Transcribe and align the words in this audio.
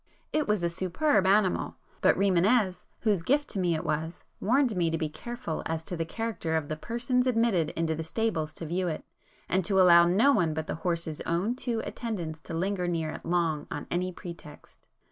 It 0.33 0.47
was 0.47 0.63
a 0.63 0.67
superb 0.67 1.27
animal, 1.27 1.75
but 2.01 2.17
Rimânez, 2.17 2.87
whose 3.01 3.21
gift 3.21 3.47
to 3.49 3.59
me 3.59 3.75
it 3.75 3.83
was, 3.83 4.23
warned 4.39 4.75
me 4.75 4.89
to 4.89 4.97
be 4.97 5.09
careful 5.09 5.61
as 5.67 5.83
to 5.83 5.95
the 5.95 6.05
character 6.05 6.55
of 6.57 6.69
the 6.69 6.75
persons 6.75 7.27
admitted 7.27 7.69
into 7.75 7.93
the 7.93 8.03
stables 8.03 8.51
to 8.53 8.65
view 8.65 8.87
it, 8.87 9.05
and 9.47 9.63
to 9.65 9.79
allow 9.79 10.07
no 10.07 10.33
one 10.33 10.55
but 10.55 10.65
the 10.65 10.73
horse's 10.81 11.21
own 11.21 11.55
two 11.55 11.83
attendants 11.85 12.39
to 12.41 12.55
linger 12.55 12.87
near 12.87 13.11
it 13.11 13.23
long 13.23 13.67
on 13.69 13.85
any 13.91 14.11
pretext. 14.11 14.87